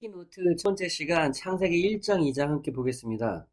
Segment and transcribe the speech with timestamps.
[0.00, 3.46] keynote 첫 번째 시간 창세기 1장, 2장 함께 보겠습니다.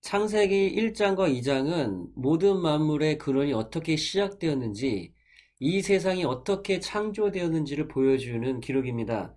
[0.00, 5.12] 창세기 1장과 2장은 모든 만물의 근원이 어떻게 시작되었는지,
[5.60, 9.36] 이 세상이 어떻게 창조되었는지를 보여주는 기록입니다.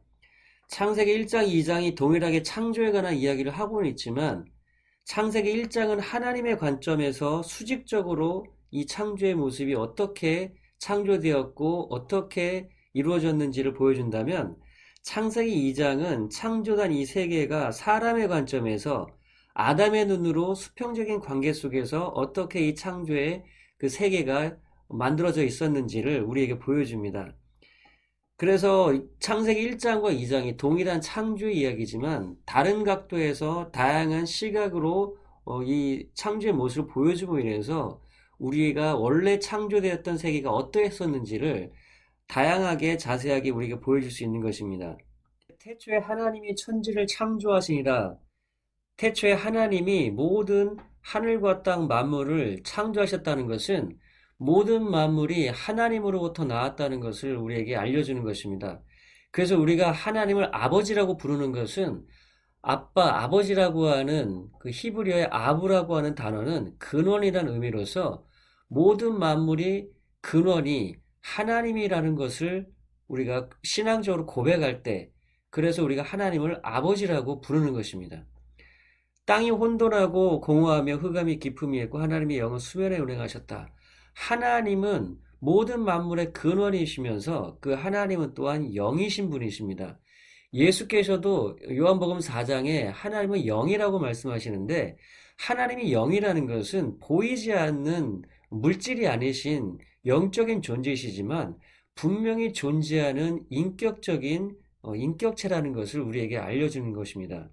[0.69, 4.45] 창세기 1장, 2장이 동일하게 창조에 관한 이야기를 하고는 있지만,
[5.03, 14.55] 창세기 1장은 하나님의 관점에서 수직적으로 이 창조의 모습이 어떻게 창조되었고, 어떻게 이루어졌는지를 보여준다면,
[15.03, 19.07] 창세기 2장은 창조단 이 세계가 사람의 관점에서
[19.53, 23.43] 아담의 눈으로 수평적인 관계 속에서 어떻게 이 창조의
[23.77, 24.57] 그 세계가
[24.89, 27.35] 만들어져 있었는지를 우리에게 보여줍니다.
[28.37, 36.87] 그래서 창세기 1장과 2장이 동일한 창조의 이야기지만 다른 각도에서 다양한 시각으로 어, 이 창조의 모습을
[36.93, 38.01] 보여주고 인해서
[38.37, 41.71] 우리가 원래 창조되었던 세계가 어떠했었는지를
[42.31, 44.95] 다양하게 자세하게 우리에게 보여줄 수 있는 것입니다.
[45.59, 48.15] 태초에 하나님이 천지를 창조하시니라.
[48.95, 53.99] 태초에 하나님이 모든 하늘과 땅 만물을 창조하셨다는 것은
[54.37, 58.81] 모든 만물이 하나님으로부터 나왔다는 것을 우리에게 알려주는 것입니다.
[59.31, 62.05] 그래서 우리가 하나님을 아버지라고 부르는 것은
[62.61, 68.25] 아빠, 아버지라고 하는 그 히브리어의 아부라고 하는 단어는 근원이라는 의미로서
[68.69, 69.89] 모든 만물이
[70.21, 72.67] 근원이 하나님이라는 것을
[73.07, 75.11] 우리가 신앙적으로 고백할 때,
[75.49, 78.25] 그래서 우리가 하나님을 아버지라고 부르는 것입니다.
[79.25, 83.73] 땅이 혼돈하고 공허하며 흑암이 기품이 있고 하나님의 영은 수면에 운행하셨다.
[84.13, 89.99] 하나님은 모든 만물의 근원이시면서 그 하나님은 또한 영이신 분이십니다.
[90.53, 94.97] 예수께서도 요한복음 4장에 하나님은 영이라고 말씀하시는데
[95.37, 101.57] 하나님이 영이라는 것은 보이지 않는 물질이 아니신 영적인 존재이시지만
[101.95, 107.49] 분명히 존재하는 인격적인 어, 인격체라는 것을 우리에게 알려주는 것입니다.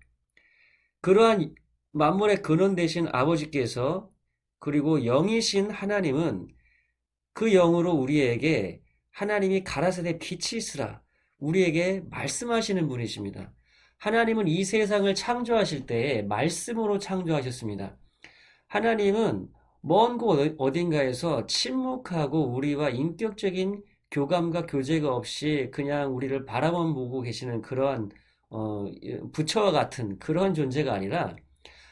[1.01, 1.55] 그러한
[1.93, 4.11] 만물의 근원 되신 아버지께서
[4.59, 6.49] 그리고 영이신 하나님은
[7.33, 11.03] 그 영으로 우리에게 하나님이 가라사대 빛이 있으라
[11.39, 13.53] 우리에게 말씀하시는 분이십니다.
[13.99, 17.97] 하나님은 이 세상을 창조하실 때에 말씀으로 창조하셨습니다.
[18.69, 19.49] 하나님은
[19.81, 28.11] 먼 곳 어딘가에서 침묵하고 우리와 인격적인 교감과 교제가 없이 그냥 우리를 바라만 보고 계시는 그러한
[28.51, 28.87] 어,
[29.33, 31.37] 부처와 같은 그런 존재가 아니라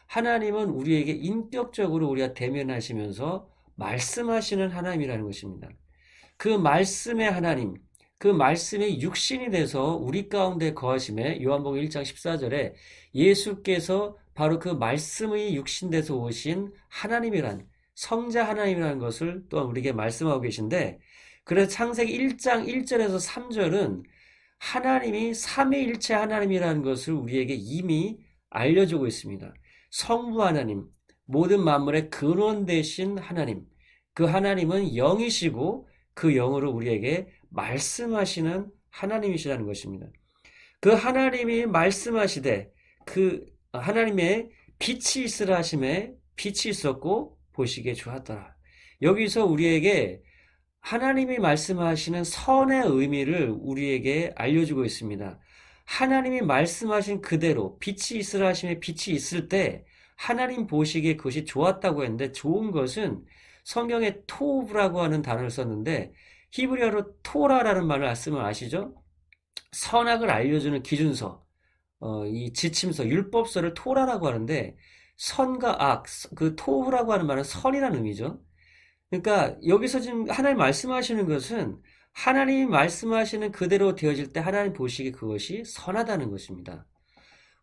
[0.06, 5.68] 하나님은 우리에게 인격적으로 우리가 대면하시면서 말씀하시는 하나님이라는 것입니다.
[6.36, 7.74] 그 말씀의 하나님,
[8.18, 12.74] 그 말씀이 육신이 돼서 우리 가운데 거하심에 요한복음 1장 14절에
[13.14, 20.98] 예수께서 바로 그 말씀의 육신 돼서 오신 하나님이란 성자 하나님이라는 것을 또한 우리에게 말씀하고 계신데
[21.44, 24.02] 그래서 창세기 1장 1절에서 3절은
[24.58, 28.18] 하나님이 삼위일체 하나님이라는 것을 우리에게 이미
[28.50, 29.52] 알려주고 있습니다.
[29.90, 30.86] 성부 하나님,
[31.24, 33.64] 모든 만물의 근원 되신 하나님,
[34.12, 40.06] 그 하나님은 영이시고 그 영으로 우리에게 말씀하시는 하나님이시라는 것입니다.
[40.80, 42.70] 그 하나님이 말씀하시되
[43.04, 48.54] 그 하나님의 빛이 있으라 하심에 빛이 있었고 보시기에 좋았더라.
[49.02, 50.22] 여기서 우리에게
[50.80, 55.40] 하나님이 말씀하시는 선의 의미를 우리에게 알려주고 있습니다.
[55.84, 59.84] 하나님이 말씀하신 그대로 빛이 있으라 하심에 빛이 있을 때
[60.16, 63.24] 하나님 보시기에 그것이 좋았다고 했는데 좋은 것은
[63.64, 66.12] 성경에 토브라고 하는 단어를 썼는데
[66.52, 68.94] 히브리어로 토라라는 말을 쓰면 아시죠?
[69.72, 71.44] 선악을 알려주는 기준서,
[71.98, 74.76] 어, 이 지침서, 율법서를 토라라고 하는데
[75.16, 78.40] 선과 악, 그 토브라고 하는 말은 선이라는 의미죠.
[79.10, 81.80] 그러니까 여기서 지금 하나님 말씀하시는 것은
[82.12, 86.86] 하나님이 말씀하시는 그대로 되어질 때 하나님 보시기에 그것이 선하다는 것입니다.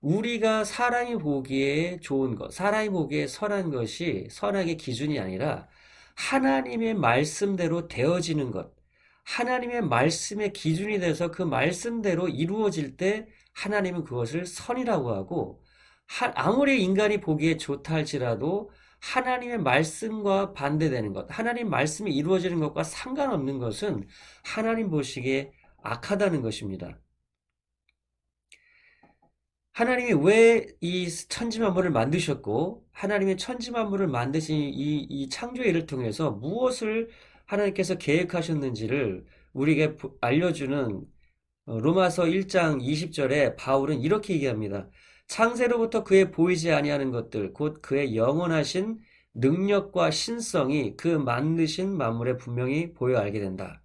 [0.02, 5.68] 우리가 사람이 보기에 좋은 것, 사람이 보기에 선한 것이 선악의 기준이 아니라
[6.16, 8.74] 하나님의 말씀대로 되어지는 것,
[9.24, 15.63] 하나님의 말씀의 기준이 돼서 그 말씀대로 이루어질 때 하나님은 그것을 선이라고 하고
[16.36, 18.70] 아무리 인간이 보기에 좋다 할지라도
[19.00, 24.08] 하나님의 말씀과 반대되는 것, 하나님 말씀이 이루어지는 것과 상관없는 것은
[24.44, 25.52] 하나님 보시기에
[25.84, 27.00] 악하다는 것입니다.
[29.74, 37.10] 하나님이 왜 이 천지만물을 만드셨고 하나님의 천지만물을 만드신 이, 이 창조의 일을 통해서 무엇을
[37.46, 41.02] 하나님께서 계획하셨는지를 우리에게 알려주는
[41.66, 44.90] 어, 로마서 1장 20절에 바울은 이렇게 얘기합니다.
[45.34, 49.00] 창세로부터 그의 보이지 아니하는 것들 곧 그의 영원하신
[49.34, 53.82] 능력과 신성이 그 만드신 만물에 분명히 보여 알게 된다.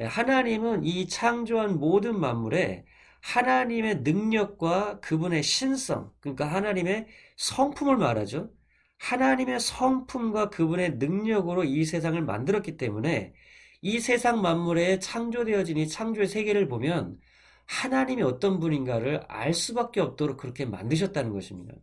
[0.00, 2.86] 예, 하나님은 이 창조한 모든 만물에
[3.20, 7.06] 하나님의 능력과 그분의 신성, 그러니까 하나님의
[7.36, 8.50] 성품을 말하죠.
[8.96, 13.34] 하나님의 성품과 그분의 능력으로 이 세상을 만들었기 때문에
[13.82, 17.18] 이 세상 만물에 창조되어진 이 창조의 세계를 보면
[17.68, 21.74] 하나님이 어떤 분인가를 알 수밖에 없도록 그렇게 만드셨다는 것입니다.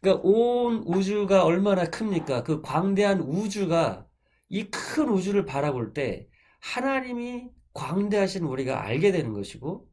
[0.00, 2.42] 그러니까 온 우주가 얼마나 큽니까?
[2.44, 4.06] 그 광대한 우주가
[4.48, 6.28] 이 큰 우주를 바라볼 때
[6.60, 9.88] 하나님이 광대하신 우리가 알게 되는 것이고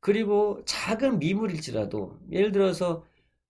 [0.00, 3.04] 그리고 작은 미물일지라도 예를 들어서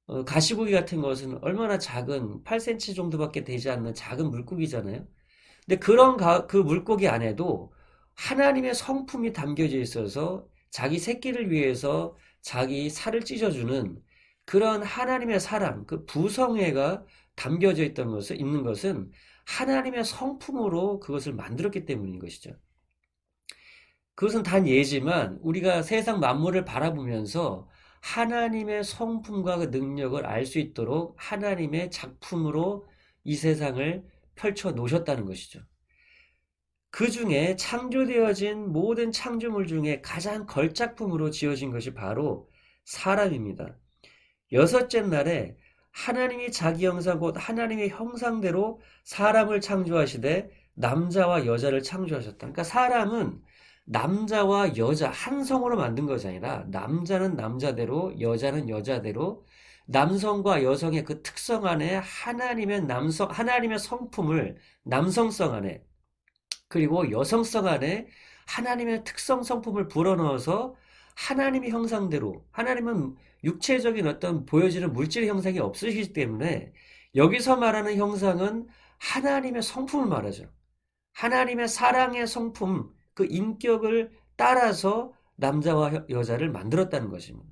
[0.06, 5.06] 어, 가시고기 같은 것은 얼마나 작은 8cm 정도밖에 되지 않는 작은 물고기잖아요.
[5.66, 7.72] 근데 그런 가, 그 물고기 안에도
[8.14, 14.03] 하나님의 성품이 담겨져 있어서 자기 새끼를 위해서 자기 살을 찢어주는
[14.44, 17.05] 그런 하나님의 사랑, 그 부성애가
[17.37, 19.11] 담겨져 있던 것은, 있는 것은
[19.47, 22.53] 하나님의 성품으로 그것을 만들었기 때문인 것이죠.
[24.15, 27.69] 그것은 단 예지만 우리가 세상 만물을 바라보면서
[28.00, 32.87] 하나님의 성품과 그 능력을 알 수 있도록 하나님의 작품으로
[33.25, 34.05] 이 세상을
[34.35, 35.61] 펼쳐 놓으셨다는 것이죠.
[36.90, 42.49] 그 중에 창조되어진 모든 창조물 중에 가장 걸작품으로 지어진 것이 바로
[42.85, 43.76] 사람입니다.
[44.52, 45.56] 여섯째 날에
[45.93, 52.38] 하나님이 자기 형상 곧 하나님의 형상대로 사람을 창조하시되 남자와 여자를 창조하셨다.
[52.38, 53.43] 그러니까 사람은
[53.84, 59.44] 남자와 여자 한 성으로 만든 것이 아니라 남자는 남자대로 여자는 여자대로
[59.87, 65.82] 남성과 여성의 그 특성 안에 하나님의 남성 하나님의 성품을 남성성 안에
[66.69, 68.06] 그리고 여성성 안에
[68.47, 70.75] 하나님의 특성 성품을 불어넣어서
[71.17, 76.73] 하나님의 형상대로 하나님은 육체적인 어떤 보여지는 물질 형상이 없으시기 때문에
[77.15, 78.67] 여기서 말하는 형상은
[78.99, 80.44] 하나님의 성품을 말하죠.
[81.15, 87.49] 하나님의 사랑의 성품, 그 인격을 따라서 남자와 여자를 만들었다는 것입니다.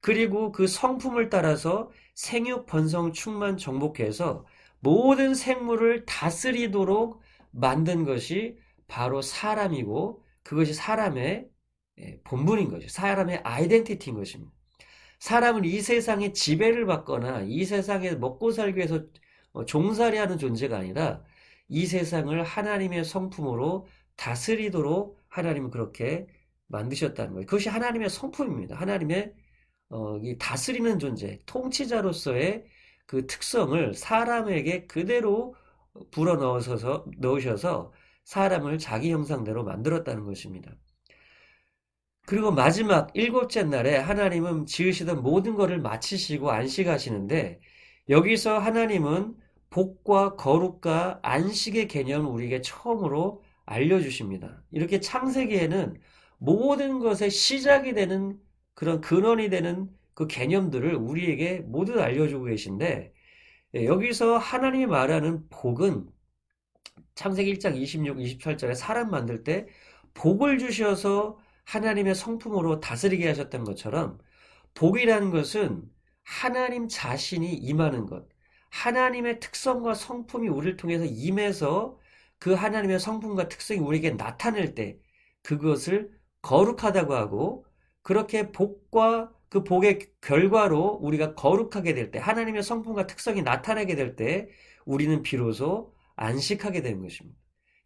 [0.00, 4.44] 그리고 그 성품을 따라서 생육, 번성, 충만, 정복해서
[4.80, 7.20] 모든 생물을 다스리도록
[7.56, 11.48] 만든 것이 바로 사람이고 그것이 사람의
[11.98, 12.88] 예, 본분인 거죠.
[12.88, 14.52] 사람의 아이덴티티인 것입니다.
[15.18, 19.02] 사람은 이 세상에 지배를 받거나 이 세상에 먹고 살기 위해서
[19.52, 21.22] 어, 종살이하는 존재가 아니라
[21.68, 23.86] 이 세상을 하나님의 성품으로
[24.16, 26.26] 다스리도록 하나님은 그렇게
[26.68, 27.46] 만드셨다는 거예요.
[27.46, 28.76] 그것이 하나님의 성품입니다.
[28.76, 29.32] 하나님의
[29.88, 32.66] 어, 다스리는 존재, 통치자로서의
[33.06, 35.54] 그 특성을 사람에게 그대로
[36.10, 37.92] 불어 넣으셔서, 넣으셔서
[38.24, 40.72] 사람을 자기 형상대로 만들었다는 것입니다.
[42.26, 47.60] 그리고 마지막 일곱째 날에 하나님은 지으시던 모든 것을 마치시고 안식하시는데
[48.08, 49.36] 여기서 하나님은
[49.70, 54.62] 복과 거룩과 안식의 개념을 우리에게 처음으로 알려주십니다.
[54.72, 56.00] 이렇게 창세기에는
[56.38, 58.38] 모든 것의 시작이 되는
[58.74, 63.15] 그런 근원이 되는 그 개념들을 우리에게 모두 알려주고 계신데 예,
[63.74, 66.08] 여기서 하나님이 말하는 복은
[67.14, 69.66] 창세기 1장 26, 28절에 사람 만들 때
[70.14, 74.18] 복을 주셔서 하나님의 성품으로 다스리게 하셨던 것처럼
[74.74, 75.82] 복이라는 것은
[76.24, 78.28] 하나님 자신이 임하는 것,
[78.70, 81.98] 하나님의 특성과 성품이 우리를 통해서 임해서
[82.38, 84.98] 그 하나님의 성품과 특성이 우리에게 나타낼 때
[85.42, 86.10] 그것을
[86.42, 87.66] 거룩하다고 하고
[88.02, 94.48] 그렇게 복과 그 복의 결과로 우리가 거룩하게 될 때, 하나님의 성품과 특성이 나타나게 될 때,
[94.84, 97.38] 우리는 비로소 안식하게 되는 것입니다.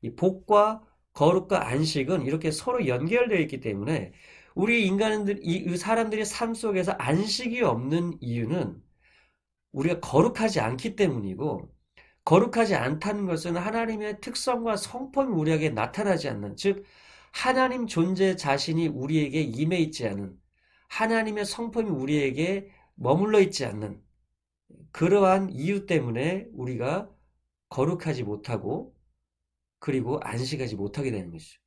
[0.03, 4.13] 이 복과 거룩과 안식은 이렇게 서로 연결되어 있기 때문에
[4.55, 8.83] 우리 인간들, 이 사람들의 삶 속에서 안식이 없는 이유는
[9.73, 11.73] 우리가 거룩하지 않기 때문이고,
[12.25, 16.85] 거룩하지 않다는 것은 하나님의 특성과 성품이 우리에게 나타나지 않는, 즉,
[17.33, 20.40] 하나님 존재 자신이 우리에게 임해 있지 않은,
[20.91, 24.03] 하나님의 성품이 우리에게 머물러 있지 않는
[24.93, 27.11] 그러한 이유 때문에 우리가
[27.71, 28.95] 거룩하지 못하고
[29.81, 31.61] 그리고 안식하지 못하게 되는 것이죠.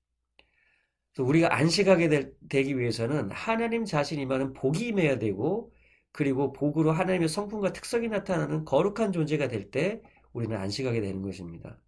[1.19, 5.71] 우리가 안식하게 되기 위해서는 하나님 자신이 많은 복이 임해야 되고
[6.11, 10.01] 그리고 복으로 하나님의 성품과 특성이 나타나는 거룩한 존재가 될 때
[10.33, 11.79] 우리는 안식하게 되는 것입니다.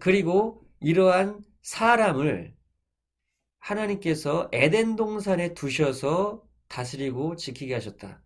[0.00, 2.54] 그리고 이러한 사람을
[3.64, 8.22] 하나님께서 에덴 동산에 두셔서 다스리고 지키게 하셨다.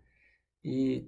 [0.65, 1.05] 이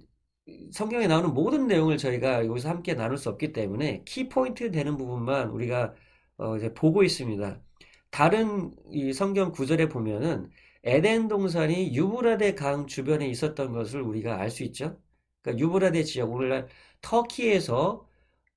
[0.71, 5.93] 성경에 나오는 모든 내용을 저희가 여기서 함께 나눌 수 없기 때문에 키포인트 되는 부분만 우리가
[6.37, 7.61] 어 이제 보고 있습니다.
[8.09, 10.49] 다른 이 성경 구절에 보면은
[10.83, 14.99] 에덴 동산이 유브라데 강 주변에 있었던 것을 우리가 알 수 있죠.
[15.41, 16.67] 그러니까 유브라데 지역 오늘날
[17.01, 18.07] 터키에서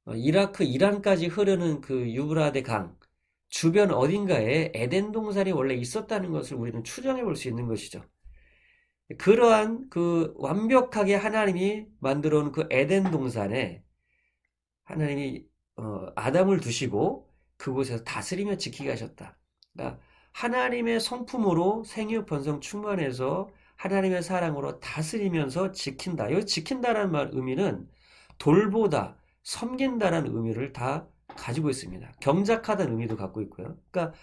[0.07, 2.97] 어, 이라크, 이란까지 흐르는 그 유브라데 강
[3.49, 8.05] 주변 어딘가에 에덴 동산이 원래 있었다는 것을 우리는 추정해 볼 수 있는 것이죠.
[9.19, 13.83] 그러한 그 완벽하게 하나님이 만들어 놓은 그 에덴 동산에
[14.85, 15.45] 하나님이
[15.77, 19.39] 어, 아담을 두시고 그곳에서 다스리며 지키게 하셨다.
[19.73, 20.01] 그러니까
[20.33, 26.33] 하나님의 성품으로 생육 번성 충만해서 하나님의 사랑으로 다스리면서 지킨다.
[26.33, 27.89] 여기 지킨다라는 말 의미는
[28.39, 32.13] 돌보다, 섬긴다라는 의미를 다 가지고 있습니다.
[32.21, 33.77] 경작하다는 의미도 갖고 있고요.
[33.91, 34.17] 그러니까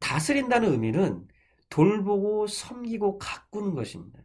[0.00, 1.26] 다스린다는 의미는
[1.70, 4.20] 돌보고 섬기고 가꾸는 것입니다.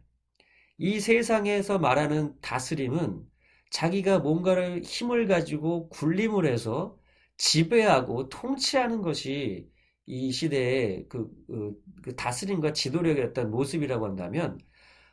[0.78, 3.24] 이 세상에서 말하는 다스림은
[3.70, 6.96] 자기가 뭔가를 힘을 가지고 군림을 해서
[7.36, 9.70] 지배하고 통치하는 것이
[10.06, 14.58] 이 시대의 그, 그, 그 다스림과 지도력의 어떤 모습이라고 한다면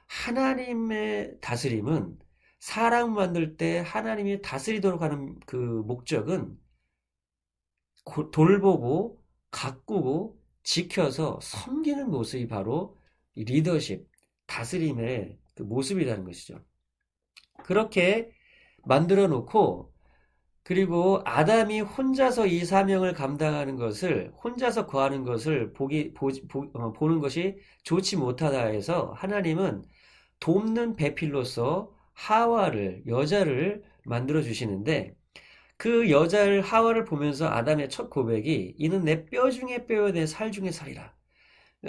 [0.07, 2.17] 하나님의 다스림은
[2.59, 6.57] 사람 만들 때 하나님이 다스리도록 하는 그 목적은
[8.31, 9.21] 돌보고
[9.51, 12.97] 가꾸고 지켜서 섬기는 모습이 바로
[13.35, 14.07] 리더십,
[14.47, 16.59] 다스림의 그 모습이라는 것이죠.
[17.63, 18.31] 그렇게
[18.83, 19.93] 만들어 놓고
[20.63, 27.19] 그리고 아담이 혼자서 이 사명을 감당하는 것을 혼자서 거하는 것을 보기 보, 보, 어, 보는
[27.19, 29.83] 것이 좋지 못하다 해서 하나님은
[30.41, 35.15] 돕는 배필로서 하와를 여자를 만들어 주시는데
[35.77, 40.71] 그 여자를 하와를 보면서 아담의 첫 고백이 이는 내 뼈 중에 뼈요 내 살 중에
[40.71, 41.15] 살이라.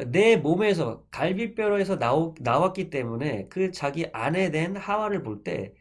[0.09, 5.75] 내 몸에서 갈비뼈로에서 나오, 나왔기 때문에 그 자기 아내 된 하와를 볼 때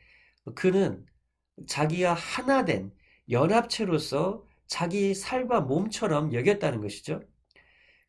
[0.56, 1.06] 그는
[1.68, 2.92] 자기와 하나 된
[3.32, 7.22] 연합체로서 자기 살과 몸처럼 여겼다는 것이죠.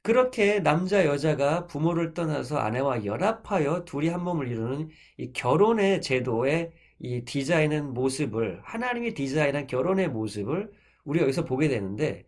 [0.02, 4.88] 그렇게 남자 여자가 부모를 떠나서 아내와 연합하여 둘이 한 몸을 이루는
[5.18, 10.72] 이 결혼의 제도의 이 디자인한 모습을 하나님이 디자인한 결혼의 모습을
[11.04, 12.26] 우리 여기서 보게 되는데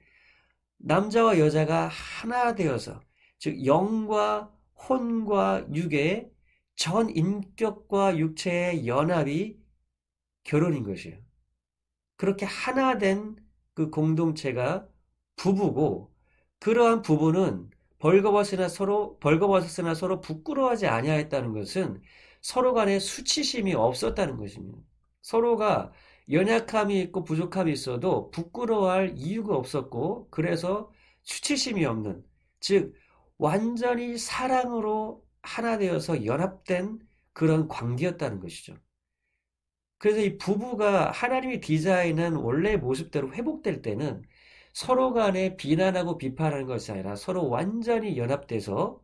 [0.79, 3.01] 남자와 여자가 하나 되어서
[3.39, 4.53] 즉 영과
[4.89, 6.31] 혼과 육의
[6.77, 9.59] 전 인격과 육체의 연합이
[10.45, 11.19] 결혼인 것이에요.
[12.17, 13.37] 그렇게 하나 된
[13.75, 14.87] 그 공동체가
[15.37, 16.13] 부부고
[16.59, 22.03] 그러한 부부는 벌거벗으나 서로 벌거벗었으나 서로 부끄러워하지 아니하였다는 것은
[22.41, 24.79] 서로 간에 수치심이 없었다는 것입니다.
[25.23, 25.93] 서로가
[26.31, 30.91] 연약함이 있고 부족함이 있어도 부끄러워할 이유가 없었고 그래서
[31.23, 32.25] 수치심이 없는
[32.61, 32.95] 즉
[33.39, 37.01] 완전히 사랑으로 하나 되어서 연합된
[37.33, 38.77] 그런 관계였다는 것이죠.
[39.99, 44.23] 그래서 이 부부가 하나님이 디자인한 원래 모습대로 회복될 때는
[44.73, 49.03] 서로 간에 비난하고 비판하는 것이 아니라 서로 완전히 연합돼서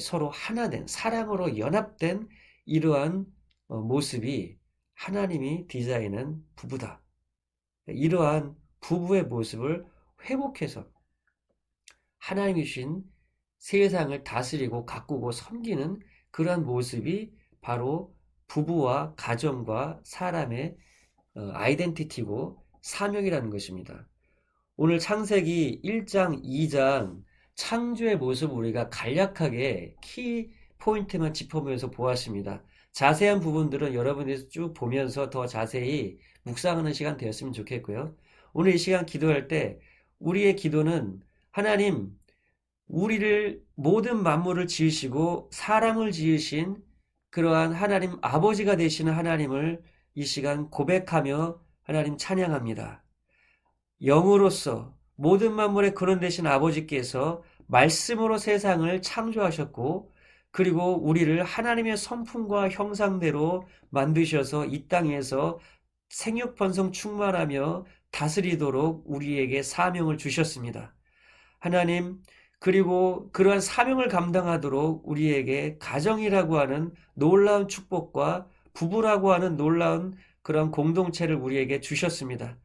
[0.00, 2.28] 서로 하나 된 사랑으로 연합된
[2.66, 3.26] 이러한
[3.68, 4.58] 어, 모습이
[4.94, 7.02] 하나님이 디자인한 부부다.
[7.86, 9.84] 이러한 부부의 모습을
[10.22, 10.86] 회복해서
[12.18, 13.02] 하나님이 주신
[13.58, 18.14] 세상을 다스리고 가꾸고 섬기는 그러한 모습이 바로
[18.46, 20.76] 부부와 가정과 사람의
[21.36, 24.06] 어, 아이덴티티고 사명이라는 것입니다.
[24.76, 27.22] 오늘 창세기 1장, 2장
[27.54, 30.50] 창조의 모습 우리가 간략하게 키
[30.84, 32.62] 포인트만 짚어보면서 보았습니다.
[32.92, 38.14] 자세한 부분들은 여러분이 쭉 보면서 더 자세히 묵상하는 시간 되었으면 좋겠고요.
[38.52, 39.80] 오늘 이 시간 기도할 때
[40.18, 42.10] 우리의 기도는 하나님
[42.86, 46.76] 우리를 모든 만물을 지으시고 사람을 지으신
[47.30, 49.82] 그러한 하나님 아버지가 되시는 하나님을
[50.14, 53.02] 이 시간 고백하며 하나님 찬양합니다.
[54.02, 60.13] 영으로서 모든 만물의 근원 되신 아버지께서 말씀으로 세상을 창조하셨고
[60.54, 65.58] 그리고 우리를 하나님의 성품과 형상대로 만드셔서 이 땅에서
[66.08, 70.94] 생육 번성 충만하며 다스리도록 우리에게 사명을 주셨습니다.
[71.58, 72.22] 하나님
[72.60, 81.80] 그리고 그러한 사명을 감당하도록 우리에게 가정이라고 하는 놀라운 축복과 부부라고 하는 놀라운 그런 공동체를 우리에게
[81.80, 82.58] 주셨습니다.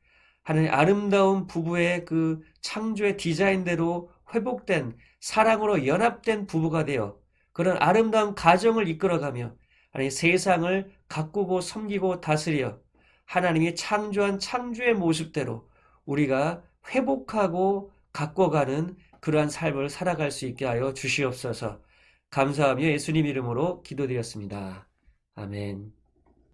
[0.44, 7.19] 하나님 아름다운 부부의 그 창조의 디자인대로 회복된 사랑으로 연합된 부부가 되어
[7.60, 9.54] 그런 아름다운 가정을 이끌어가며
[9.92, 12.80] 하나님 세상을 가꾸고 섬기고 다스려
[13.26, 15.70] 하나님이 창조한 창조의 모습대로
[16.06, 21.82] 우리가 회복하고 가꿔가는 그러한 삶을 살아갈 수 있게 하여 주시옵소서.
[22.30, 24.88] 감사하며 예수님 이름으로 기도드렸습니다.
[25.36, 25.99] 아멘.